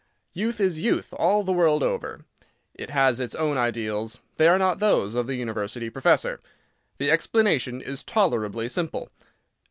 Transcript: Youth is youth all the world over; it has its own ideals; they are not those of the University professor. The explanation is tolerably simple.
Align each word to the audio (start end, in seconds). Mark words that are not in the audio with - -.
Youth 0.33 0.59
is 0.59 0.81
youth 0.81 1.13
all 1.13 1.43
the 1.43 1.53
world 1.53 1.83
over; 1.83 2.25
it 2.73 2.89
has 2.89 3.19
its 3.19 3.35
own 3.35 3.55
ideals; 3.55 4.19
they 4.37 4.47
are 4.47 4.57
not 4.57 4.79
those 4.79 5.13
of 5.13 5.27
the 5.27 5.35
University 5.35 5.91
professor. 5.91 6.39
The 6.97 7.11
explanation 7.11 7.81
is 7.81 8.03
tolerably 8.03 8.67
simple. 8.67 9.11